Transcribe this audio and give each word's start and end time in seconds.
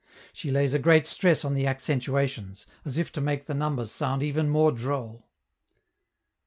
She 0.33 0.49
lays 0.49 0.73
a 0.73 0.79
great 0.79 1.05
stress 1.05 1.45
on 1.45 1.53
the 1.53 1.67
accentuations, 1.67 2.65
as 2.85 2.97
if 2.97 3.11
to 3.11 3.21
make 3.21 3.45
the 3.45 3.53
numbers 3.53 3.91
sound 3.91 4.23
even 4.23 4.49
more 4.49 4.71
droll. 4.71 5.27